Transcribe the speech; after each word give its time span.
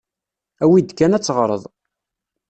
Awi-d 0.63 0.89
kan 0.97 1.15
ad 1.15 1.23
teɣreḍ. 1.23 1.63